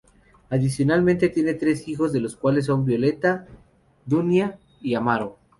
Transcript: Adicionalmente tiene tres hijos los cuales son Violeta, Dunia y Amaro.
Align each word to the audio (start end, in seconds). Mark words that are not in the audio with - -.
Adicionalmente 0.49 1.29
tiene 1.29 1.53
tres 1.53 1.87
hijos 1.87 2.15
los 2.15 2.35
cuales 2.35 2.65
son 2.65 2.83
Violeta, 2.85 3.45
Dunia 4.03 4.57
y 4.81 4.95
Amaro. 4.95 5.37